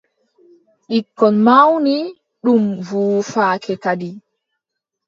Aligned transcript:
Ɓikkon 0.89 1.35
mawni, 1.45 1.95
ɗum 2.43 2.63
wuufake 2.87 3.73
kadi. 3.83 4.09